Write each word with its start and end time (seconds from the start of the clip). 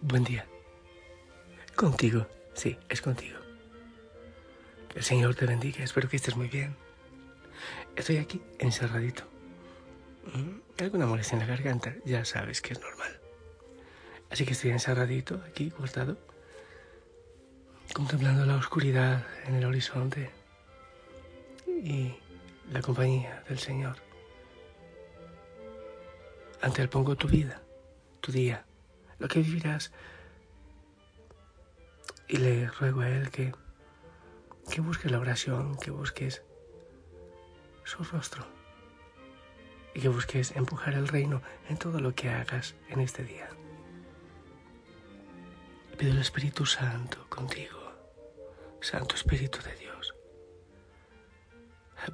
Buen 0.00 0.24
día. 0.24 0.46
Contigo, 1.74 2.26
sí, 2.54 2.78
es 2.88 3.02
contigo. 3.02 3.38
Que 4.88 4.98
el 4.98 5.04
Señor 5.04 5.34
te 5.34 5.46
bendiga, 5.46 5.82
espero 5.82 6.08
que 6.08 6.16
estés 6.16 6.36
muy 6.36 6.48
bien. 6.48 6.76
Estoy 7.96 8.18
aquí 8.18 8.40
encerradito. 8.58 9.24
Mm, 10.32 10.82
Alguna 10.82 11.06
molestia 11.06 11.34
en 11.34 11.40
la 11.40 11.46
garganta, 11.46 11.94
ya 12.04 12.24
sabes 12.24 12.60
que 12.60 12.74
es 12.74 12.80
normal. 12.80 13.20
Así 14.30 14.44
que 14.44 14.52
estoy 14.52 14.70
encerradito 14.70 15.42
aquí, 15.48 15.70
cortado, 15.70 16.16
contemplando 17.92 18.44
la 18.46 18.56
oscuridad 18.56 19.26
en 19.46 19.56
el 19.56 19.64
horizonte 19.64 20.30
y 21.66 22.14
la 22.70 22.82
compañía 22.82 23.42
del 23.48 23.58
Señor. 23.58 23.96
Ante 26.60 26.82
Él 26.82 26.88
pongo 26.88 27.16
tu 27.16 27.26
vida, 27.26 27.62
tu 28.20 28.30
día, 28.30 28.64
lo 29.18 29.28
que 29.28 29.40
vivirás. 29.40 29.92
Y 32.28 32.36
le 32.36 32.68
ruego 32.68 33.00
a 33.00 33.08
Él 33.08 33.30
que, 33.30 33.54
que 34.70 34.80
busques 34.80 35.10
la 35.10 35.18
oración, 35.18 35.76
que 35.76 35.90
busques 35.90 36.42
su 37.84 38.04
rostro 38.04 38.46
y 39.94 40.00
que 40.00 40.08
busques 40.08 40.54
empujar 40.54 40.94
el 40.94 41.08
reino 41.08 41.42
en 41.68 41.78
todo 41.78 42.00
lo 42.00 42.14
que 42.14 42.28
hagas 42.28 42.74
en 42.88 43.00
este 43.00 43.24
día. 43.24 43.48
Pido 45.96 46.12
el 46.12 46.18
Espíritu 46.18 46.66
Santo 46.66 47.26
contigo, 47.28 47.80
Santo 48.80 49.14
Espíritu 49.14 49.58
de 49.62 49.74
Dios. 49.76 50.14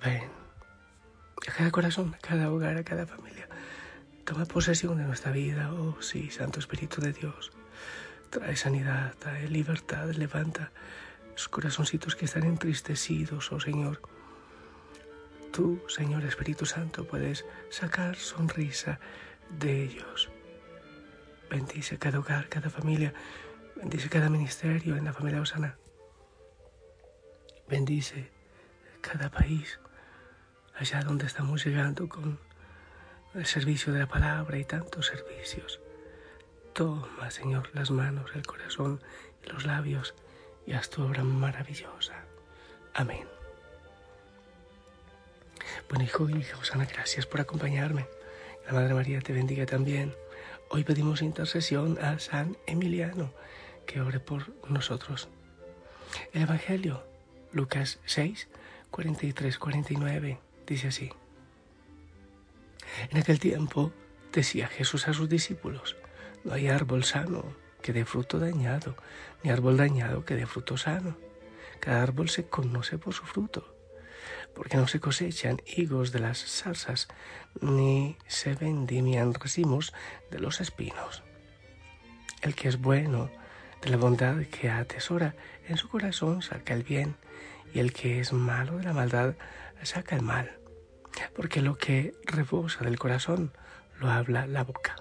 Ven 0.02 0.30
a 1.46 1.52
cada 1.52 1.70
corazón, 1.70 2.14
a 2.14 2.18
cada 2.18 2.50
hogar, 2.50 2.76
a 2.78 2.84
cada 2.84 3.06
familia. 3.06 3.48
Toma 4.24 4.46
posesión 4.46 4.96
de 4.96 5.04
nuestra 5.04 5.32
vida, 5.32 5.70
oh 5.72 6.00
sí, 6.00 6.30
Santo 6.30 6.58
Espíritu 6.58 7.02
de 7.02 7.12
Dios. 7.12 7.52
Trae 8.30 8.56
sanidad, 8.56 9.14
trae 9.18 9.48
libertad, 9.48 10.08
levanta 10.12 10.72
los 11.32 11.48
corazoncitos 11.48 12.16
que 12.16 12.24
están 12.24 12.44
entristecidos, 12.44 13.52
oh 13.52 13.60
Señor. 13.60 14.00
Tú, 15.52 15.82
Señor 15.88 16.24
Espíritu 16.24 16.64
Santo, 16.64 17.06
puedes 17.06 17.44
sacar 17.68 18.16
sonrisa 18.16 18.98
de 19.60 19.84
ellos. 19.84 20.30
Bendice 21.50 21.98
cada 21.98 22.18
hogar, 22.18 22.48
cada 22.48 22.70
familia, 22.70 23.12
bendice 23.76 24.08
cada 24.08 24.30
ministerio 24.30 24.96
en 24.96 25.04
la 25.04 25.12
familia 25.12 25.42
Osana. 25.42 25.76
Bendice 27.68 28.30
cada 29.02 29.30
país, 29.30 29.78
allá 30.74 31.02
donde 31.02 31.26
estamos 31.26 31.62
llegando 31.64 32.08
con 32.08 32.38
el 33.34 33.46
servicio 33.46 33.92
de 33.92 34.00
la 34.00 34.06
palabra 34.06 34.58
y 34.58 34.64
tantos 34.64 35.06
servicios. 35.06 35.80
Toma, 36.72 37.30
Señor, 37.30 37.68
las 37.72 37.90
manos, 37.90 38.30
el 38.34 38.46
corazón 38.46 39.00
y 39.44 39.50
los 39.50 39.64
labios 39.64 40.14
y 40.66 40.72
haz 40.72 40.90
tu 40.90 41.02
obra 41.02 41.24
maravillosa. 41.24 42.14
Amén. 42.94 43.26
Bueno, 45.88 46.04
hijo 46.04 46.28
y 46.30 46.38
hija 46.38 46.58
Osana, 46.58 46.86
gracias 46.86 47.26
por 47.26 47.40
acompañarme. 47.40 48.06
La 48.66 48.72
Madre 48.72 48.94
María 48.94 49.20
te 49.20 49.32
bendiga 49.32 49.66
también. 49.66 50.14
Hoy 50.70 50.84
pedimos 50.84 51.22
intercesión 51.22 51.98
a 51.98 52.18
San 52.18 52.56
Emiliano, 52.66 53.32
que 53.86 54.00
ore 54.00 54.20
por 54.20 54.52
nosotros. 54.68 55.28
El 56.32 56.42
Evangelio, 56.42 57.04
Lucas 57.52 57.98
6, 58.06 58.48
43, 58.90 59.58
49, 59.58 60.38
dice 60.66 60.88
así. 60.88 61.12
En 63.10 63.18
aquel 63.18 63.38
tiempo 63.38 63.92
decía 64.32 64.66
Jesús 64.66 65.08
a 65.08 65.14
sus 65.14 65.28
discípulos, 65.28 65.96
no 66.42 66.54
hay 66.54 66.68
árbol 66.68 67.04
sano 67.04 67.44
que 67.82 67.92
dé 67.92 68.04
fruto 68.04 68.38
dañado, 68.38 68.96
ni 69.42 69.50
árbol 69.50 69.76
dañado 69.76 70.24
que 70.24 70.36
dé 70.36 70.46
fruto 70.46 70.76
sano. 70.76 71.16
Cada 71.80 72.02
árbol 72.02 72.30
se 72.30 72.46
conoce 72.46 72.96
por 72.98 73.12
su 73.12 73.24
fruto, 73.24 73.76
porque 74.54 74.76
no 74.76 74.88
se 74.88 75.00
cosechan 75.00 75.60
higos 75.66 76.12
de 76.12 76.20
las 76.20 76.38
zarzas, 76.38 77.08
ni 77.60 78.16
se 78.26 78.54
vendimian 78.54 79.34
racimos 79.34 79.92
de 80.30 80.38
los 80.38 80.60
espinos. 80.60 81.22
El 82.40 82.54
que 82.54 82.68
es 82.68 82.80
bueno, 82.80 83.30
de 83.82 83.90
la 83.90 83.96
bondad 83.98 84.42
que 84.46 84.70
atesora 84.70 85.34
en 85.68 85.76
su 85.76 85.88
corazón 85.88 86.40
saca 86.40 86.72
el 86.72 86.84
bien, 86.84 87.16
y 87.74 87.80
el 87.80 87.92
que 87.92 88.20
es 88.20 88.32
malo 88.32 88.78
de 88.78 88.84
la 88.84 88.92
maldad 88.92 89.34
saca 89.82 90.16
el 90.16 90.22
mal 90.22 90.63
porque 91.34 91.60
lo 91.60 91.76
que 91.76 92.14
rebosa 92.24 92.84
del 92.84 92.98
corazón 92.98 93.52
lo 93.98 94.10
habla 94.10 94.46
la 94.46 94.64
boca. 94.64 94.96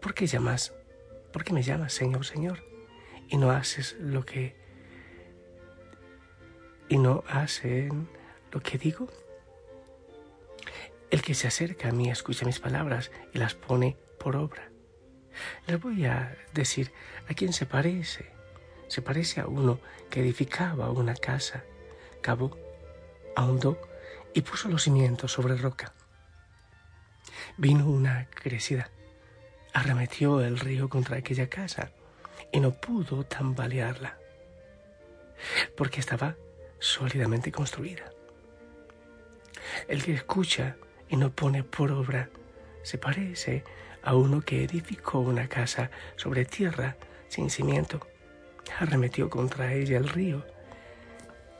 ¿Por 0.00 0.14
qué 0.14 0.26
llamas? 0.26 0.74
¿Por 1.32 1.44
qué 1.44 1.52
me 1.52 1.62
llamas 1.62 1.92
Señor, 1.92 2.24
Señor? 2.24 2.64
Y 3.28 3.36
no 3.36 3.50
haces 3.50 3.96
lo 3.98 4.24
que 4.24 4.56
y 6.88 6.98
no 6.98 7.24
hacen 7.28 8.08
lo 8.52 8.60
que 8.60 8.78
digo. 8.78 9.08
El 11.10 11.22
que 11.22 11.34
se 11.34 11.48
acerca 11.48 11.88
a 11.88 11.92
mí 11.92 12.10
escucha 12.10 12.44
mis 12.44 12.60
palabras 12.60 13.10
y 13.32 13.38
las 13.38 13.54
pone 13.54 13.96
por 14.18 14.36
obra. 14.36 14.70
Les 15.66 15.80
voy 15.80 16.04
a 16.04 16.36
decir 16.52 16.92
a 17.28 17.34
quién 17.34 17.52
se 17.52 17.66
parece. 17.66 18.30
Se 18.88 19.02
parece 19.02 19.40
a 19.40 19.46
uno 19.46 19.80
que 20.10 20.20
edificaba 20.20 20.90
una 20.90 21.14
casa, 21.14 21.64
cavó, 22.20 22.56
ahondó 23.34 23.78
y 24.34 24.42
puso 24.42 24.68
los 24.68 24.82
cimientos 24.82 25.32
sobre 25.32 25.56
roca. 25.56 25.94
Vino 27.56 27.86
una 27.86 28.28
crecida, 28.30 28.90
arremetió 29.72 30.40
el 30.40 30.58
río 30.58 30.88
contra 30.88 31.16
aquella 31.16 31.48
casa 31.48 31.92
y 32.52 32.60
no 32.60 32.72
pudo 32.72 33.24
tambalearla, 33.24 34.18
porque 35.76 36.00
estaba 36.00 36.36
sólidamente 36.80 37.52
construida. 37.52 38.10
El 39.88 40.02
que 40.02 40.14
escucha 40.14 40.76
y 41.08 41.16
no 41.16 41.30
pone 41.30 41.62
por 41.62 41.92
obra 41.92 42.28
se 42.82 42.98
parece 42.98 43.64
a 44.02 44.14
uno 44.14 44.42
que 44.42 44.64
edificó 44.64 45.20
una 45.20 45.48
casa 45.48 45.90
sobre 46.16 46.44
tierra 46.44 46.96
sin 47.28 47.50
cimiento, 47.50 48.06
arremetió 48.78 49.30
contra 49.30 49.72
ella 49.72 49.96
el 49.96 50.08
río 50.08 50.44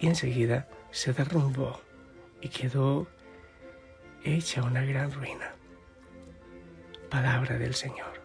y 0.00 0.08
enseguida 0.08 0.68
se 0.90 1.12
derrumbó 1.12 1.83
y 2.44 2.50
quedó 2.50 3.06
hecha 4.22 4.62
una 4.62 4.84
gran 4.84 5.10
ruina. 5.10 5.54
Palabra 7.08 7.56
del 7.56 7.74
Señor. 7.74 8.20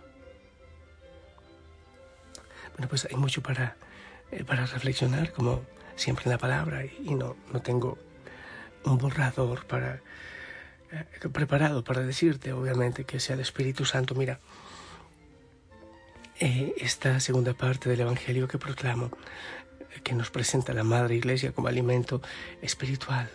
Bueno, 2.74 2.89
pues 2.89 3.07
hay 3.10 3.16
mucho 3.16 3.42
para, 3.42 3.77
eh, 4.31 4.44
para 4.44 4.66
reflexionar, 4.66 5.31
como 5.31 5.63
siempre 5.95 6.25
en 6.25 6.31
la 6.31 6.38
palabra, 6.38 6.83
y 6.83 7.16
no, 7.16 7.38
no 7.54 7.62
tengo 7.62 7.98
un 8.83 8.98
borrador 8.98 9.66
para, 9.68 10.01
eh, 10.92 11.30
preparado 11.31 11.86
para 11.86 12.01
decirte, 12.01 12.51
obviamente, 12.51 13.06
que 13.06 13.21
sea 13.21 13.36
el 13.36 13.42
Espíritu 13.42 13.86
Santo. 13.86 14.16
Mira, 14.16 14.42
eh, 16.42 16.74
esta 16.77 17.21
segunda 17.21 17.54
parte 17.54 17.88
del 17.88 18.01
Evangelio 18.01 18.50
que 18.50 18.57
proclamo, 18.57 19.12
que 20.04 20.13
nos 20.13 20.30
presenta 20.30 20.74
la 20.74 20.83
Madre 20.83 21.16
Iglesia 21.16 21.54
como 21.54 21.69
alimento 21.69 22.21
espiritual, 22.62 23.30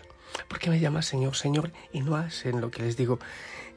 ¿Por 0.48 0.58
qué 0.58 0.70
me 0.70 0.80
llamas 0.80 1.06
Señor, 1.06 1.36
Señor? 1.36 1.72
Y 1.92 2.00
no 2.00 2.16
hacen 2.16 2.60
lo 2.60 2.70
que 2.70 2.82
les 2.82 2.96
digo. 2.96 3.18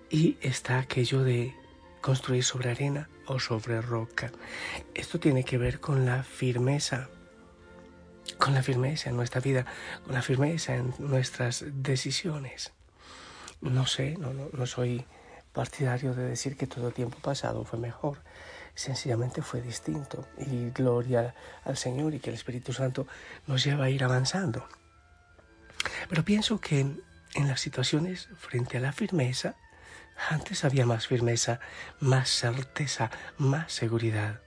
Y 0.09 0.37
está 0.41 0.79
aquello 0.79 1.23
de 1.23 1.55
construir 2.01 2.43
sobre 2.43 2.71
arena 2.71 3.09
o 3.25 3.39
sobre 3.39 3.81
roca. 3.81 4.31
Esto 4.93 5.19
tiene 5.19 5.43
que 5.43 5.57
ver 5.57 5.79
con 5.79 6.05
la 6.05 6.23
firmeza, 6.23 7.09
con 8.37 8.53
la 8.53 8.63
firmeza 8.63 9.09
en 9.09 9.17
nuestra 9.17 9.41
vida, 9.41 9.65
con 10.05 10.13
la 10.13 10.21
firmeza 10.21 10.75
en 10.75 10.93
nuestras 10.99 11.65
decisiones. 11.67 12.71
No 13.61 13.85
sé, 13.87 14.17
no, 14.17 14.31
no, 14.33 14.65
soy 14.65 15.05
partidario 15.51 16.13
de 16.13 16.23
decir 16.23 16.55
que 16.55 16.67
todo 16.67 16.91
tiempo 16.91 17.17
pasado 17.19 17.65
fue 17.65 17.79
mejor. 17.79 18.19
Sencillamente 18.75 19.41
fue 19.41 19.61
distinto. 19.61 20.27
Y 20.37 20.69
gloria 20.69 21.33
al 21.65 21.75
Señor 21.75 22.13
y 22.13 22.19
que 22.19 22.29
el 22.29 22.35
Espíritu 22.35 22.71
Santo 22.71 23.07
nos 23.47 23.63
lleva 23.63 23.85
a 23.85 23.89
ir 23.89 24.03
avanzando. 24.03 24.67
Pero 26.09 26.23
pienso 26.23 26.59
que 26.59 26.79
en 26.79 27.47
las 27.47 27.61
situaciones 27.61 28.29
frente 28.37 28.77
a 28.77 28.81
la 28.81 28.93
firmeza, 28.93 29.55
antes 30.29 30.65
había 30.65 30.85
más 30.85 31.07
firmeza, 31.07 31.59
más 31.99 32.29
certeza, 32.29 33.11
más 33.37 33.71
seguridad. 33.71 34.41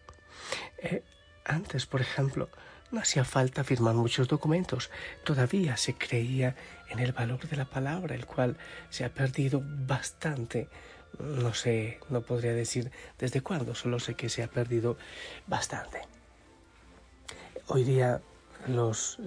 Eh, 0.78 1.02
antes, 1.44 1.86
por 1.86 2.00
ejemplo, 2.00 2.48
no 2.90 3.00
hacía 3.00 3.24
falta 3.24 3.64
firmar 3.64 3.94
muchos 3.94 4.28
documentos. 4.28 4.90
Todavía 5.24 5.76
se 5.76 5.94
creía 5.94 6.56
en 6.88 6.98
el 6.98 7.12
valor 7.12 7.48
de 7.48 7.56
la 7.56 7.64
palabra, 7.64 8.14
el 8.14 8.26
cual 8.26 8.56
se 8.88 9.04
ha 9.04 9.14
perdido 9.14 9.62
bastante. 9.64 10.68
No 11.18 11.54
sé, 11.54 12.00
no 12.08 12.22
podría 12.22 12.52
decir 12.52 12.90
desde 13.18 13.40
cuándo, 13.40 13.74
solo 13.74 14.00
sé 14.00 14.14
que 14.14 14.28
se 14.28 14.42
ha 14.42 14.48
perdido 14.48 14.96
bastante. 15.46 16.00
Hoy 17.68 17.84
día 17.84 18.20
los, 18.66 19.18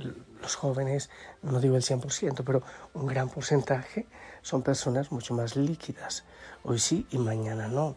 los 0.41 0.55
jóvenes, 0.55 1.09
no 1.41 1.59
digo 1.59 1.75
el 1.75 1.83
100%, 1.83 2.43
pero 2.45 2.63
un 2.93 3.05
gran 3.05 3.29
porcentaje 3.29 4.07
son 4.41 4.61
personas 4.61 5.11
mucho 5.11 5.33
más 5.33 5.55
líquidas. 5.55 6.23
Hoy 6.63 6.79
sí 6.79 7.07
y 7.11 7.17
mañana 7.17 7.67
no. 7.67 7.95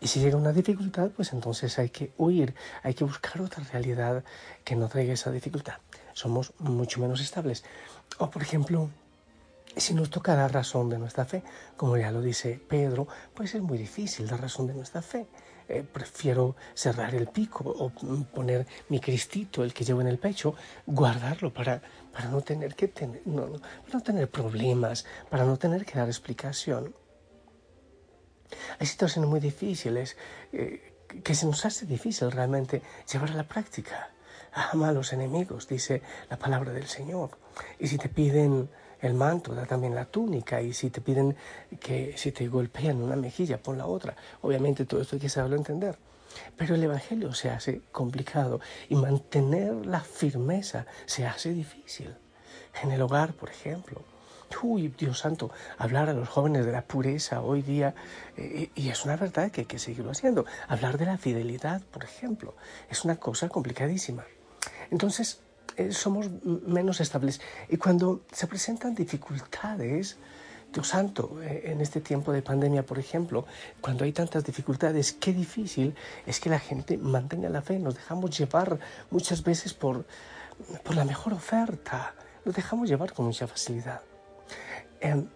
Y 0.00 0.08
si 0.08 0.20
llega 0.20 0.36
una 0.36 0.52
dificultad, 0.52 1.10
pues 1.10 1.32
entonces 1.32 1.78
hay 1.78 1.88
que 1.88 2.12
huir, 2.18 2.54
hay 2.82 2.94
que 2.94 3.04
buscar 3.04 3.40
otra 3.40 3.64
realidad 3.72 4.22
que 4.62 4.76
no 4.76 4.88
traiga 4.88 5.14
esa 5.14 5.30
dificultad. 5.30 5.78
Somos 6.12 6.52
mucho 6.58 7.00
menos 7.00 7.20
estables. 7.20 7.64
O 8.18 8.28
por 8.30 8.42
ejemplo, 8.42 8.90
si 9.76 9.94
nos 9.94 10.10
toca 10.10 10.34
dar 10.34 10.52
razón 10.52 10.90
de 10.90 10.98
nuestra 10.98 11.24
fe, 11.24 11.42
como 11.76 11.96
ya 11.96 12.12
lo 12.12 12.20
dice 12.20 12.60
Pedro, 12.68 13.08
pues 13.34 13.54
es 13.54 13.62
muy 13.62 13.78
difícil 13.78 14.28
dar 14.28 14.40
razón 14.40 14.66
de 14.66 14.74
nuestra 14.74 15.02
fe. 15.02 15.26
Eh, 15.66 15.82
prefiero 15.82 16.56
cerrar 16.74 17.14
el 17.14 17.28
pico 17.28 17.64
o 17.66 17.88
poner 18.24 18.66
mi 18.90 19.00
cristito, 19.00 19.64
el 19.64 19.72
que 19.72 19.82
llevo 19.84 20.02
en 20.02 20.08
el 20.08 20.18
pecho, 20.18 20.54
guardarlo 20.86 21.54
para, 21.54 21.80
para 22.12 22.28
no 22.28 22.42
tener 22.42 22.74
que 22.74 22.88
tener, 22.88 23.22
no, 23.24 23.48
no, 23.92 24.00
tener 24.02 24.30
problemas, 24.30 25.06
para 25.30 25.44
no 25.44 25.56
tener 25.56 25.86
que 25.86 25.98
dar 25.98 26.08
explicación. 26.08 26.94
Hay 28.78 28.86
situaciones 28.86 29.30
muy 29.30 29.40
difíciles 29.40 30.18
eh, 30.52 30.92
que 31.22 31.34
se 31.34 31.46
nos 31.46 31.64
hace 31.64 31.86
difícil 31.86 32.30
realmente 32.30 32.82
llevar 33.10 33.30
a 33.30 33.34
la 33.34 33.48
práctica. 33.48 34.10
Ama 34.52 34.90
a 34.90 34.92
los 34.92 35.14
enemigos, 35.14 35.66
dice 35.66 36.02
la 36.28 36.38
palabra 36.38 36.72
del 36.72 36.86
Señor. 36.86 37.30
Y 37.78 37.88
si 37.88 37.96
te 37.96 38.10
piden 38.10 38.68
el 39.06 39.14
manto, 39.14 39.54
da 39.54 39.66
también 39.66 39.94
la 39.94 40.04
túnica. 40.06 40.60
Y 40.60 40.72
si 40.72 40.90
te 40.90 41.00
piden 41.00 41.36
que 41.80 42.14
si 42.16 42.32
te 42.32 42.48
golpean 42.48 43.02
una 43.02 43.16
mejilla, 43.16 43.62
pon 43.62 43.78
la 43.78 43.86
otra. 43.86 44.16
Obviamente 44.42 44.84
todo 44.84 45.00
esto 45.00 45.16
hay 45.16 45.20
que 45.20 45.28
saberlo 45.28 45.56
entender. 45.56 45.96
Pero 46.56 46.74
el 46.74 46.82
Evangelio 46.82 47.32
se 47.32 47.50
hace 47.50 47.82
complicado 47.92 48.60
y 48.88 48.96
mantener 48.96 49.86
la 49.86 50.00
firmeza 50.00 50.86
se 51.06 51.26
hace 51.26 51.52
difícil. 51.52 52.14
En 52.82 52.90
el 52.90 53.02
hogar, 53.02 53.34
por 53.34 53.50
ejemplo. 53.50 54.02
Uy, 54.62 54.88
Dios 54.96 55.18
santo, 55.18 55.50
hablar 55.76 56.08
a 56.08 56.14
los 56.14 56.28
jóvenes 56.28 56.64
de 56.64 56.72
la 56.72 56.82
pureza 56.82 57.42
hoy 57.42 57.60
día, 57.60 57.94
eh, 58.36 58.70
y 58.74 58.88
es 58.88 59.04
una 59.04 59.16
verdad 59.16 59.50
que 59.50 59.62
hay 59.62 59.66
que 59.66 59.78
seguirlo 59.78 60.12
haciendo. 60.12 60.46
Hablar 60.68 60.96
de 60.96 61.04
la 61.04 61.18
fidelidad, 61.18 61.82
por 61.82 62.04
ejemplo, 62.04 62.54
es 62.88 63.04
una 63.04 63.16
cosa 63.16 63.48
complicadísima. 63.48 64.24
Entonces, 64.90 65.42
eh, 65.76 65.92
somos 65.92 66.30
menos 66.44 67.00
estables. 67.00 67.40
Y 67.68 67.76
cuando 67.76 68.22
se 68.32 68.46
presentan 68.46 68.94
dificultades, 68.94 70.16
Dios 70.72 70.88
santo, 70.88 71.40
eh, 71.42 71.62
en 71.66 71.80
este 71.80 72.00
tiempo 72.00 72.32
de 72.32 72.42
pandemia, 72.42 72.84
por 72.84 72.98
ejemplo, 72.98 73.46
cuando 73.80 74.04
hay 74.04 74.12
tantas 74.12 74.44
dificultades, 74.44 75.12
qué 75.12 75.32
difícil 75.32 75.94
es 76.26 76.40
que 76.40 76.50
la 76.50 76.58
gente 76.58 76.98
mantenga 76.98 77.48
la 77.48 77.62
fe. 77.62 77.78
Nos 77.78 77.94
dejamos 77.94 78.36
llevar 78.36 78.78
muchas 79.10 79.44
veces 79.44 79.72
por, 79.72 80.04
por 80.82 80.96
la 80.96 81.04
mejor 81.04 81.32
oferta. 81.32 82.14
Nos 82.44 82.54
dejamos 82.54 82.88
llevar 82.88 83.12
con 83.12 83.26
mucha 83.26 83.46
facilidad. 83.46 84.02
Em, 85.00 85.28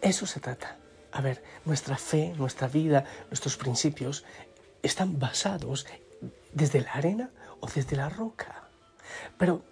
eso 0.00 0.26
se 0.26 0.40
trata. 0.40 0.78
A 1.12 1.20
ver, 1.20 1.42
nuestra 1.64 1.96
fe, 1.96 2.34
nuestra 2.36 2.66
vida, 2.66 3.04
nuestros 3.30 3.56
principios 3.56 4.24
están 4.82 5.18
basados 5.18 5.86
desde 6.52 6.80
la 6.80 6.92
arena 6.92 7.30
o 7.60 7.68
desde 7.68 7.96
la 7.96 8.08
roca. 8.08 8.63
Pero 9.38 9.62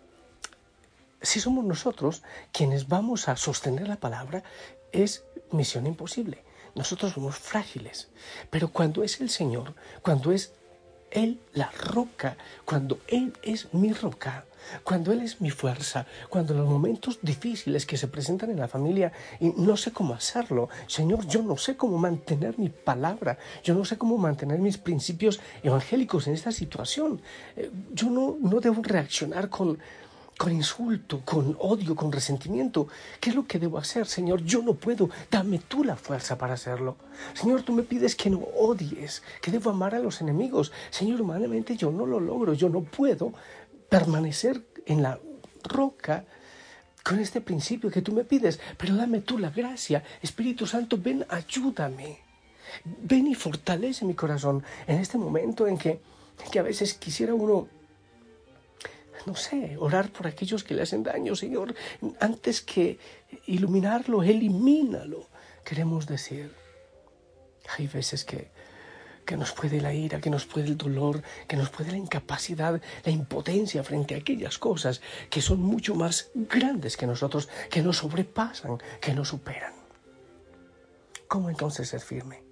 si 1.20 1.40
somos 1.40 1.64
nosotros 1.64 2.22
quienes 2.52 2.88
vamos 2.88 3.28
a 3.28 3.36
sostener 3.36 3.88
la 3.88 3.96
palabra, 3.96 4.42
es 4.92 5.24
misión 5.50 5.86
imposible. 5.86 6.44
Nosotros 6.74 7.12
somos 7.12 7.36
frágiles. 7.36 8.08
Pero 8.50 8.68
cuando 8.68 9.02
es 9.04 9.20
el 9.20 9.30
Señor, 9.30 9.74
cuando 10.02 10.32
es 10.32 10.54
Él 11.12 11.40
la 11.52 11.70
roca, 11.70 12.36
cuando 12.64 12.98
Él 13.06 13.32
es 13.42 13.72
mi 13.72 13.92
roca, 13.92 14.44
cuando 14.84 15.12
Él 15.12 15.20
es 15.22 15.40
mi 15.40 15.50
fuerza, 15.50 16.06
cuando 16.28 16.54
los 16.54 16.68
momentos 16.68 17.18
difíciles 17.22 17.86
que 17.86 17.96
se 17.96 18.08
presentan 18.08 18.50
en 18.50 18.60
la 18.60 18.68
familia 18.68 19.12
y 19.40 19.50
no 19.50 19.76
sé 19.76 19.92
cómo 19.92 20.14
hacerlo, 20.14 20.68
Señor, 20.86 21.26
yo 21.26 21.42
no 21.42 21.56
sé 21.56 21.76
cómo 21.76 21.98
mantener 21.98 22.58
mi 22.58 22.68
palabra, 22.68 23.38
yo 23.62 23.74
no 23.74 23.84
sé 23.84 23.98
cómo 23.98 24.18
mantener 24.18 24.58
mis 24.58 24.78
principios 24.78 25.40
evangélicos 25.62 26.26
en 26.26 26.34
esta 26.34 26.52
situación. 26.52 27.20
Eh, 27.56 27.70
yo 27.92 28.10
no, 28.10 28.36
no 28.40 28.60
debo 28.60 28.82
reaccionar 28.82 29.48
con, 29.48 29.78
con 30.42 30.52
insulto, 30.52 31.20
con 31.24 31.56
odio, 31.60 31.94
con 31.94 32.10
resentimiento. 32.10 32.88
¿Qué 33.20 33.30
es 33.30 33.36
lo 33.36 33.46
que 33.46 33.60
debo 33.60 33.78
hacer, 33.78 34.08
Señor? 34.08 34.42
Yo 34.42 34.60
no 34.60 34.74
puedo. 34.74 35.08
Dame 35.30 35.60
tú 35.60 35.84
la 35.84 35.94
fuerza 35.94 36.36
para 36.36 36.54
hacerlo. 36.54 36.96
Señor, 37.32 37.62
tú 37.62 37.72
me 37.72 37.84
pides 37.84 38.16
que 38.16 38.28
no 38.28 38.38
odies, 38.38 39.22
que 39.40 39.52
debo 39.52 39.70
amar 39.70 39.94
a 39.94 40.00
los 40.00 40.20
enemigos. 40.20 40.72
Señor, 40.90 41.20
humanamente 41.20 41.76
yo 41.76 41.92
no 41.92 42.06
lo 42.06 42.18
logro, 42.18 42.54
yo 42.54 42.68
no 42.68 42.82
puedo 42.82 43.32
permanecer 43.88 44.66
en 44.86 45.04
la 45.04 45.20
roca 45.62 46.24
con 47.04 47.20
este 47.20 47.40
principio 47.40 47.88
que 47.88 48.02
tú 48.02 48.10
me 48.10 48.24
pides, 48.24 48.58
pero 48.76 48.96
dame 48.96 49.20
tú 49.20 49.38
la 49.38 49.50
gracia. 49.50 50.02
Espíritu 50.22 50.66
Santo, 50.66 50.98
ven, 50.98 51.24
ayúdame. 51.28 52.18
Ven 52.84 53.28
y 53.28 53.36
fortalece 53.36 54.04
mi 54.04 54.14
corazón 54.14 54.64
en 54.88 54.98
este 54.98 55.18
momento 55.18 55.68
en 55.68 55.78
que, 55.78 56.00
que 56.50 56.58
a 56.58 56.64
veces 56.64 56.94
quisiera 56.94 57.32
uno, 57.32 57.68
no 59.26 59.36
sé, 59.36 59.76
orar 59.78 60.10
por 60.10 60.26
aquellos 60.26 60.64
que 60.64 60.74
le 60.74 60.82
hacen 60.82 61.02
daño, 61.02 61.34
Señor. 61.34 61.74
Antes 62.20 62.60
que 62.60 62.98
iluminarlo, 63.46 64.22
elimínalo. 64.22 65.28
Queremos 65.64 66.06
decir, 66.06 66.52
hay 67.78 67.86
veces 67.86 68.24
que 68.24 68.50
que 69.24 69.36
nos 69.36 69.52
puede 69.52 69.80
la 69.80 69.94
ira, 69.94 70.20
que 70.20 70.30
nos 70.30 70.46
puede 70.46 70.66
el 70.66 70.76
dolor, 70.76 71.22
que 71.46 71.56
nos 71.56 71.70
puede 71.70 71.92
la 71.92 71.96
incapacidad, 71.96 72.80
la 73.04 73.12
impotencia 73.12 73.84
frente 73.84 74.14
a 74.14 74.18
aquellas 74.18 74.58
cosas 74.58 75.00
que 75.30 75.40
son 75.40 75.60
mucho 75.60 75.94
más 75.94 76.30
grandes 76.34 76.96
que 76.96 77.06
nosotros, 77.06 77.48
que 77.70 77.82
nos 77.82 77.98
sobrepasan, 77.98 78.78
que 79.00 79.14
nos 79.14 79.28
superan. 79.28 79.74
¿Cómo 81.28 81.50
entonces 81.50 81.88
ser 81.88 82.00
firme? 82.00 82.42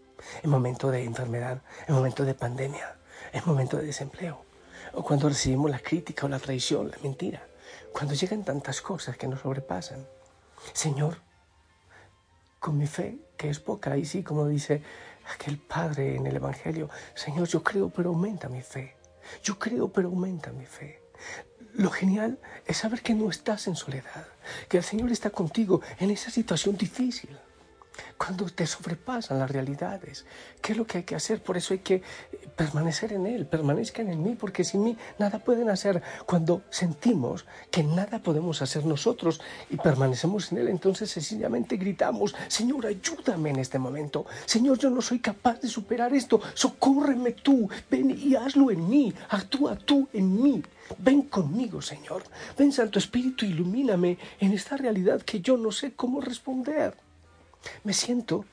En 0.43 0.51
momento 0.51 0.91
de 0.91 1.03
enfermedad, 1.05 1.63
en 1.87 1.95
momento 1.95 2.25
de 2.25 2.35
pandemia, 2.35 2.97
en 3.33 3.43
momento 3.47 3.77
de 3.77 3.87
desempleo, 3.87 4.45
o 4.95 5.03
cuando 5.03 5.29
recibimos 5.29 5.71
la 5.71 5.79
crítica 5.79 6.27
o 6.27 6.29
la 6.29 6.39
traición, 6.39 6.91
la 6.91 6.99
mentira, 7.03 7.47
cuando 7.93 8.15
llegan 8.15 8.45
tantas 8.45 8.81
cosas 8.81 9.17
que 9.17 9.27
nos 9.27 9.41
sobrepasan. 9.41 10.07
Señor, 10.73 11.19
con 12.59 12.77
mi 12.77 12.87
fe, 12.87 13.19
que 13.37 13.49
es 13.49 13.61
poca, 13.61 13.97
y 13.97 14.05
sí, 14.05 14.23
como 14.23 14.47
dice 14.47 14.83
aquel 15.35 15.59
padre 15.59 16.17
en 16.17 16.27
el 16.27 16.37
Evangelio, 16.37 16.91
Señor, 17.15 17.49
yo 17.49 17.63
creo, 17.63 17.91
pero 17.91 18.11
aumenta 18.11 18.49
mi 18.49 18.63
fe. 18.63 18.97
Yo 19.43 19.59
creo, 19.59 19.93
pero 19.93 20.09
aumenta 20.09 20.51
mi 20.53 20.67
fe. 20.67 21.01
Lo 21.75 21.91
genial 21.91 22.39
es 22.67 22.79
saber 22.79 23.03
que 23.03 23.15
no 23.15 23.31
estás 23.31 23.67
en 23.69 23.77
soledad, 23.77 24.27
que 24.69 24.79
el 24.79 24.83
Señor 24.83 25.13
está 25.13 25.31
contigo 25.31 25.81
en 25.99 26.11
esa 26.11 26.31
situación 26.31 26.77
difícil 26.77 27.39
cuando 28.17 28.47
te 28.47 28.67
sobrepasan 28.67 29.39
las 29.39 29.51
realidades. 29.51 30.25
¿Qué 30.61 30.73
es 30.73 30.79
lo 30.79 30.87
que 30.87 30.99
hay 30.99 31.05
que 31.05 31.17
hacer? 31.17 31.43
Por 31.43 31.57
eso 31.57 31.75
hay 31.75 31.81
que 31.81 32.03
permanecer 32.57 33.13
en 33.13 33.27
Él, 33.27 33.47
permanezcan 33.47 34.09
en 34.09 34.23
mí, 34.23 34.37
porque 34.39 34.65
sin 34.65 34.85
mí 34.85 34.97
nada 35.19 35.39
pueden 35.39 35.71
hacer. 35.71 36.03
Cuando 36.27 36.63
sentimos 36.71 37.47
que 37.71 37.83
nada 37.83 38.19
podemos 38.19 38.63
hacer 38.63 38.85
nosotros 38.85 39.41
y 39.71 39.77
permanecemos 39.77 40.53
en 40.53 40.59
Él, 40.59 40.69
entonces 40.69 41.11
sencillamente 41.11 41.77
gritamos, 41.77 42.35
Señor, 42.49 42.87
ayúdame 42.87 43.51
en 43.51 43.61
este 43.61 43.79
momento. 43.79 44.27
Señor, 44.47 44.79
yo 44.79 44.91
no 44.91 45.01
soy 45.01 45.21
capaz 45.21 45.61
de 45.61 45.69
superar 45.69 46.13
esto. 46.15 46.41
Socórreme 46.55 47.33
tú, 47.33 47.69
ven 47.91 48.11
y 48.11 48.35
hazlo 48.35 48.71
en 48.71 48.89
mí. 48.89 49.13
Actúa 49.29 49.77
tú 49.77 50.09
en 50.13 50.43
mí. 50.43 50.63
Ven 50.99 51.23
conmigo, 51.23 51.81
Señor. 51.81 52.23
Ven, 52.59 52.73
Santo 52.73 52.99
Espíritu, 52.99 53.45
ilumíname 53.45 54.19
en 54.41 54.53
esta 54.53 54.77
realidad 54.77 55.23
que 55.23 55.41
yo 55.41 55.57
no 55.57 55.73
sé 55.73 55.93
cómo 55.93 56.21
responder. 56.21 56.95
Me 57.85 57.93
siento 57.93 58.45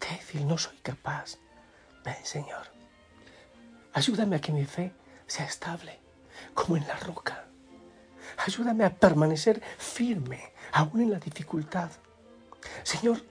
débil, 0.00 0.46
no 0.46 0.58
soy 0.58 0.76
capaz. 0.78 1.38
Ven, 2.04 2.24
Señor. 2.24 2.66
Ayúdame 3.92 4.36
a 4.36 4.40
que 4.40 4.52
mi 4.52 4.64
fe 4.64 4.92
sea 5.26 5.46
estable, 5.46 5.98
como 6.54 6.76
en 6.76 6.86
la 6.86 6.96
roca. 6.96 7.44
Ayúdame 8.46 8.84
a 8.84 8.94
permanecer 8.94 9.62
firme, 9.78 10.52
aún 10.72 11.02
en 11.02 11.10
la 11.10 11.18
dificultad. 11.18 11.90
Señor, 12.82 13.22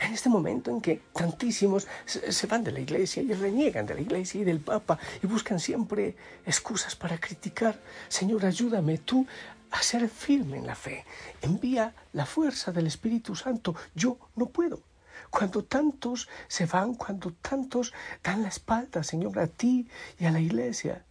en 0.00 0.14
este 0.14 0.28
momento 0.28 0.70
en 0.70 0.80
que 0.80 1.02
tantísimos 1.12 1.86
se 2.06 2.46
van 2.46 2.64
de 2.64 2.72
la 2.72 2.80
iglesia 2.80 3.22
y 3.22 3.32
reniegan 3.32 3.86
de 3.86 3.94
la 3.94 4.00
iglesia 4.00 4.40
y 4.40 4.44
del 4.44 4.60
Papa 4.60 4.98
y 5.22 5.26
buscan 5.26 5.60
siempre 5.60 6.16
excusas 6.46 6.96
para 6.96 7.18
criticar, 7.18 7.78
Señor, 8.08 8.46
ayúdame 8.46 8.98
tú 8.98 9.26
a 9.70 9.82
ser 9.82 10.08
firme 10.08 10.58
en 10.58 10.66
la 10.66 10.74
fe. 10.74 11.04
Envía 11.42 11.94
la 12.12 12.26
fuerza 12.26 12.72
del 12.72 12.86
Espíritu 12.86 13.34
Santo. 13.36 13.74
Yo 13.94 14.18
no 14.36 14.46
puedo. 14.46 14.82
Cuando 15.30 15.64
tantos 15.64 16.28
se 16.48 16.66
van, 16.66 16.94
cuando 16.94 17.32
tantos 17.32 17.92
dan 18.22 18.42
la 18.42 18.48
espalda, 18.48 19.02
Señor, 19.02 19.38
a 19.38 19.46
ti 19.46 19.88
y 20.18 20.24
a 20.24 20.30
la 20.30 20.40
iglesia, 20.40 21.04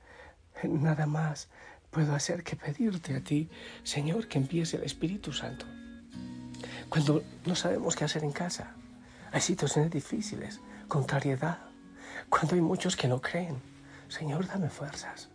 nada 0.63 1.05
más 1.05 1.47
puedo 1.91 2.13
hacer 2.13 2.43
que 2.43 2.55
pedirte 2.55 3.15
a 3.15 3.23
ti, 3.23 3.49
Señor, 3.83 4.27
que 4.27 4.37
envíes 4.37 4.73
el 4.73 4.83
Espíritu 4.83 5.31
Santo. 5.31 5.65
Cuando 6.89 7.23
no 7.45 7.55
sabemos 7.55 7.95
qué 7.95 8.03
hacer 8.03 8.23
en 8.23 8.31
casa, 8.31 8.73
hay 9.31 9.41
situaciones 9.41 9.91
difíciles, 9.91 10.59
contrariedad, 10.87 11.59
cuando 12.29 12.55
hay 12.55 12.61
muchos 12.61 12.95
que 12.95 13.07
no 13.07 13.21
creen, 13.21 13.61
Señor, 14.07 14.47
dame 14.47 14.69
fuerzas. 14.69 15.29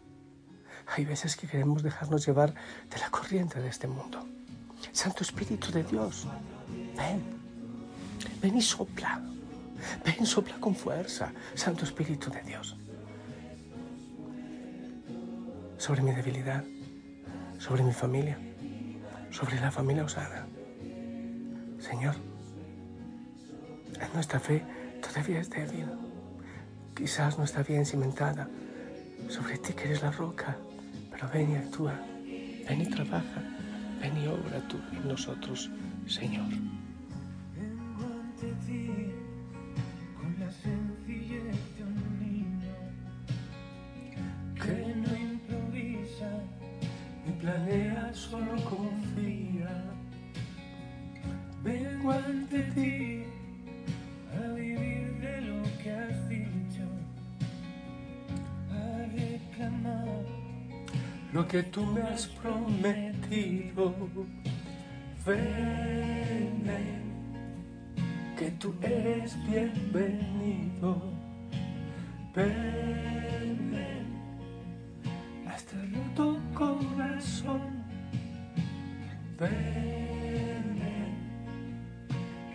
Hay 0.86 1.04
veces 1.04 1.36
que 1.36 1.46
queremos 1.46 1.82
dejarnos 1.82 2.26
llevar 2.26 2.54
de 2.90 2.98
la 2.98 3.10
corriente 3.10 3.60
de 3.60 3.68
este 3.68 3.86
mundo. 3.86 4.26
Santo 4.92 5.22
Espíritu 5.22 5.72
de 5.72 5.82
Dios, 5.82 6.26
ven, 6.96 7.22
ven 8.40 8.56
y 8.56 8.62
sopla, 8.62 9.20
ven, 10.04 10.26
sopla 10.26 10.60
con 10.60 10.74
fuerza, 10.74 11.32
Santo 11.54 11.84
Espíritu 11.84 12.30
de 12.30 12.42
Dios. 12.42 12.76
Sobre 15.78 16.02
mi 16.02 16.12
debilidad, 16.12 16.64
sobre 17.58 17.82
mi 17.82 17.92
familia, 17.92 18.38
sobre 19.30 19.60
la 19.60 19.70
familia 19.70 20.04
Osana. 20.04 20.46
Señor, 21.80 22.14
nuestra 24.14 24.38
fe 24.38 24.62
todavía 25.02 25.40
es 25.40 25.50
débil. 25.50 25.86
Quizás 26.94 27.36
no 27.38 27.44
está 27.44 27.62
bien 27.62 27.84
cimentada 27.84 28.48
sobre 29.28 29.58
ti 29.58 29.72
que 29.72 29.84
eres 29.84 30.02
la 30.02 30.10
roca, 30.10 30.56
pero 31.24 31.32
ven 31.32 31.50
y 31.52 31.56
actúa, 31.56 31.94
ven 32.68 32.80
y 32.80 32.86
trabaja, 32.86 33.42
ven 34.00 34.16
y 34.16 34.26
obra 34.26 34.60
tú 34.68 34.78
en 34.92 35.08
nosotros, 35.08 35.70
Señor. 36.06 36.48
Vengo 37.54 38.04
ante 38.04 38.48
ti 38.66 38.90
con 40.16 40.38
la 40.38 40.50
sencillez 40.50 41.76
de 41.76 41.84
un 41.84 42.20
niño 42.20 42.74
que 44.54 44.94
no 44.96 45.16
improvisa 45.16 46.30
ni 47.26 47.32
planea, 47.32 48.12
solo 48.12 48.52
confía. 48.64 49.84
Vengo 51.62 52.12
ante 52.12 52.62
ti 52.74 53.23
Lo 61.34 61.44
que 61.48 61.64
tú 61.64 61.84
me 61.84 62.00
has 62.00 62.28
prometido, 62.28 63.92
ven, 65.26 66.62
que 68.38 68.50
tú 68.52 68.72
eres 68.80 69.36
bienvenido. 69.44 71.02
Ven, 72.36 73.72
ven, 73.72 74.06
a 75.48 75.56
este 75.56 75.74
roto 75.86 76.38
corazón. 76.54 77.82
Ven, 79.36 80.78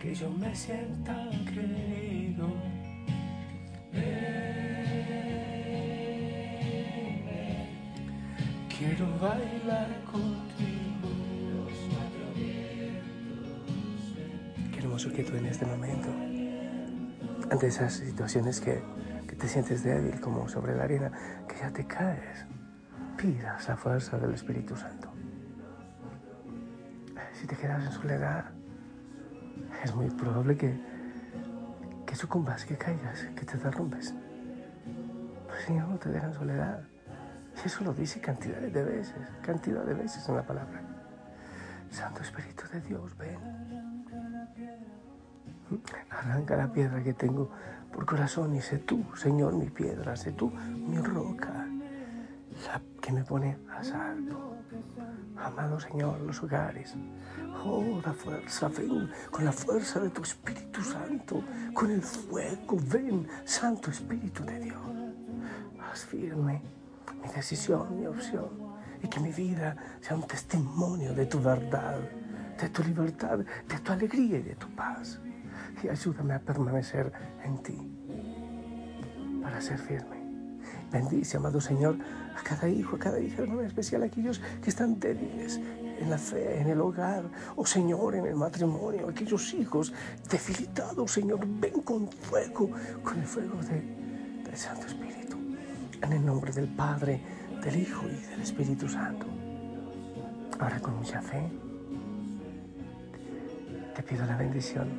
que 0.02 0.16
yo 0.16 0.30
me 0.32 0.56
sienta 0.56 1.30
querido. 1.54 2.09
Bailar 9.22 10.04
contigo. 10.06 11.68
Qué 14.72 14.80
hermoso 14.80 15.12
que 15.12 15.24
tú 15.24 15.36
en 15.36 15.46
este 15.46 15.66
momento, 15.66 16.10
ante 17.52 17.68
esas 17.68 17.94
situaciones 17.94 18.62
que, 18.62 18.82
que 19.28 19.36
te 19.36 19.48
sientes 19.48 19.84
débil 19.84 20.20
como 20.22 20.48
sobre 20.48 20.76
la 20.76 20.84
arena, 20.84 21.12
que 21.48 21.58
ya 21.58 21.70
te 21.72 21.86
caes, 21.86 22.46
pidas 23.18 23.68
la 23.68 23.76
fuerza 23.76 24.18
del 24.18 24.34
Espíritu 24.34 24.76
Santo. 24.76 25.10
Si 27.34 27.48
te 27.48 27.56
quedas 27.56 27.86
en 27.86 27.92
soledad, 27.92 28.46
es 29.84 29.96
muy 29.96 30.10
probable 30.10 30.58
que, 30.58 30.78
que 32.06 32.16
sucumbas, 32.16 32.66
que 32.66 32.78
caigas, 32.78 33.24
que 33.36 33.46
te 33.46 33.58
derrumbes. 33.58 34.14
Pues 35.48 35.64
Señor 35.66 35.88
no 35.88 35.98
te 35.98 36.10
deja 36.10 36.28
en 36.28 36.34
soledad. 36.34 36.84
Eso 37.66 37.84
lo 37.84 37.94
dice 37.94 38.22
cantidad 38.22 38.60
de 38.60 38.84
veces, 38.84 39.16
cantidad 39.42 39.84
de 39.84 39.94
veces 39.94 40.28
en 40.30 40.36
la 40.36 40.44
palabra. 40.44 40.82
Santo 41.92 42.22
Espíritu 42.22 42.64
de 42.72 42.82
Dios, 42.82 43.18
ven. 43.18 43.38
Arranca 46.10 46.56
la 46.56 46.72
piedra 46.72 47.04
que 47.04 47.14
tengo 47.14 47.52
por 47.92 48.06
corazón 48.06 48.56
y 48.56 48.62
sé 48.62 48.80
tú, 48.80 49.04
Señor, 49.16 49.54
mi 49.54 49.70
piedra, 49.70 50.16
sé 50.16 50.32
tú, 50.32 50.50
mi 50.50 50.98
roca, 50.98 51.68
la 52.66 52.82
que 53.02 53.12
me 53.12 53.24
pone 53.24 53.58
a 53.76 53.84
salvo. 53.84 54.56
Amado 55.38 55.80
Señor, 55.80 56.20
los 56.22 56.42
hogares. 56.42 56.96
Oh, 57.64 58.02
la 58.06 58.14
fuerza, 58.14 58.70
ven 58.70 59.12
con 59.32 59.44
la 59.44 59.52
fuerza 59.52 60.00
de 60.00 60.10
tu 60.10 60.22
Espíritu 60.22 60.82
Santo, 60.82 61.44
con 61.74 61.92
el 61.92 62.02
fuego, 62.02 62.78
ven, 62.88 63.28
Santo 63.44 63.92
Espíritu 63.92 64.44
de 64.46 64.60
Dios. 64.60 64.80
Haz 65.82 66.06
firme 66.06 66.79
mi 67.16 67.30
decisión, 67.34 68.00
mi 68.00 68.08
opción, 68.08 68.50
y 69.02 69.08
que 69.08 69.20
mi 69.20 69.32
vida 69.32 69.76
sea 70.02 70.16
un 70.16 70.28
testimonio 70.28 71.14
de 71.14 71.26
tu 71.26 71.40
verdad, 71.40 72.00
de 72.60 72.70
tu 72.70 72.84
libertad, 72.84 73.40
de 73.40 73.80
tu 73.80 73.92
alegría 73.92 74.40
y 74.40 74.44
de 74.44 74.56
tu 74.56 74.68
paz. 74.76 75.20
Y 75.82 75.88
ayúdame 75.88 76.34
a 76.34 76.40
permanecer 76.40 77.12
en 77.44 77.58
ti 77.64 77.78
para 79.42 79.62
ser 79.62 79.80
firme. 79.80 80.20
Bendice, 80.92 81.38
amado 81.38 81.62
Señor, 81.62 81.98
a 82.38 82.44
cada 82.44 82.68
hijo, 82.68 82.96
a 82.96 83.00
cada 83.00 83.20
hija, 83.20 83.42
de 83.42 83.48
manera 83.48 83.68
especial 83.68 84.04
a 84.04 84.06
aquellos 84.08 84.42
que 84.62 84.70
están 84.70 85.00
débiles 85.00 85.60
en 86.00 86.10
la 86.10 86.18
fe, 86.18 86.60
en 86.62 86.68
el 86.68 86.82
hogar, 86.82 87.24
o 87.56 87.66
Señor, 87.66 88.16
en 88.16 88.26
el 88.26 88.36
matrimonio, 88.36 89.10
aquellos 89.10 89.54
hijos 89.54 89.94
debilitados, 90.30 91.12
Señor, 91.12 91.40
ven 91.46 91.82
con 91.82 92.08
fuego, 92.10 92.72
con 93.04 93.20
el 93.20 93.26
fuego 93.26 93.58
de, 93.64 93.82
del 94.44 94.58
Santo 94.58 94.88
Espíritu. 94.88 95.09
En 96.10 96.16
el 96.16 96.26
nombre 96.26 96.52
del 96.52 96.68
Padre, 96.68 97.22
del 97.64 97.76
Hijo 97.76 98.08
y 98.08 98.32
del 98.32 98.42
Espíritu 98.42 98.90
Santo. 98.90 99.28
Ahora 100.58 100.80
con 100.80 100.98
mucha 100.98 101.22
fe, 101.22 101.48
te 103.96 104.02
pido 104.02 104.26
la 104.26 104.36
bendición 104.36 104.90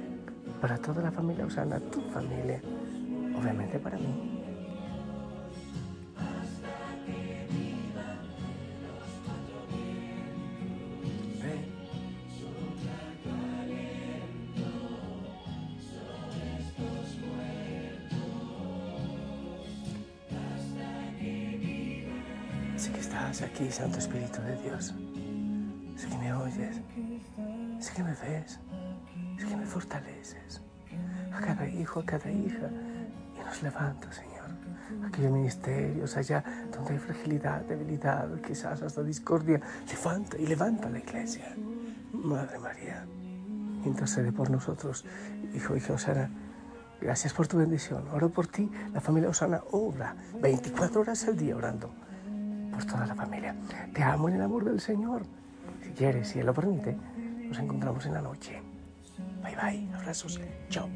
para 0.61 0.79
toda 0.79 1.03
la 1.03 1.11
familia 1.11 1.47
Osana, 1.47 1.81
tu 1.81 2.01
familia, 2.13 2.63
obviamente 3.37 3.81
para 3.81 3.99
mí. 3.99 4.40
Santo 23.69 23.99
Espíritu 23.99 24.41
de 24.41 24.57
Dios. 24.63 24.95
Sé 25.97 26.09
que 26.09 26.17
me 26.17 26.33
oyes. 26.33 26.81
Sé 27.79 27.93
que 27.95 28.03
me 28.03 28.13
ves. 28.13 28.59
Sé 29.39 29.47
que 29.47 29.57
me 29.57 29.67
fortaleces. 29.67 30.63
A 31.33 31.41
cada 31.41 31.69
hijo, 31.69 32.01
a 32.01 32.05
cada 32.05 32.31
hija. 32.31 32.71
Y 33.37 33.45
nos 33.45 33.63
levanta, 33.63 34.11
Señor. 34.13 34.51
Aquellos 35.07 35.33
ministerios 35.33 36.17
allá 36.17 36.43
donde 36.73 36.95
hay 36.95 36.99
fragilidad, 36.99 37.61
debilidad, 37.63 38.29
quizás 38.41 38.83
hasta 38.83 39.03
discordia. 39.03 39.61
Levanta 39.89 40.39
y 40.39 40.47
levanta 40.47 40.89
la 40.89 40.99
iglesia. 40.99 41.55
Madre 42.13 42.59
María, 42.59 43.05
intercede 43.85 44.33
por 44.33 44.51
nosotros, 44.51 45.05
hijo 45.55 45.77
y 45.77 45.93
Osana. 45.93 46.31
Gracias 47.01 47.33
por 47.33 47.47
tu 47.47 47.59
bendición. 47.59 48.09
Oro 48.09 48.31
por 48.31 48.47
ti. 48.47 48.71
La 48.93 49.01
familia 49.01 49.29
Osana 49.29 49.61
obra 49.71 50.17
24 50.41 51.03
horas 51.03 51.25
al 51.29 51.37
día 51.37 51.57
orando 51.57 51.91
toda 52.87 53.07
la 53.07 53.15
familia. 53.15 53.55
Te 53.95 54.03
amo 54.03 54.29
en 54.29 54.37
el 54.37 54.43
amor 54.43 54.65
del 54.65 54.81
Señor. 54.81 55.23
Si 55.83 55.91
quieres, 55.91 56.29
si 56.29 56.39
Él 56.39 56.47
lo 56.47 56.55
permite, 56.55 56.97
nos 57.49 57.59
encontramos 57.59 58.07
en 58.07 58.15
la 58.15 58.23
noche. 58.23 58.63
Bye 59.43 59.57
bye. 59.57 59.95
Abrazos. 59.95 60.41
Chao. 60.69 60.89